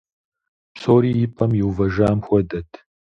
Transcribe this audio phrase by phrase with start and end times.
[0.73, 2.69] Псори и пӏэм иувэжам хуэдэт.